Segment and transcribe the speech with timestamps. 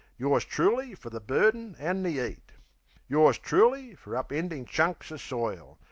[0.17, 2.53] Yours truly fer the burden an' the 'eat!
[3.07, 5.77] Yours truly fer upendin' chunks o' soil!